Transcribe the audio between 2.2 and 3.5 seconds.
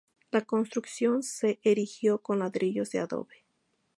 con ladrillos de adobe.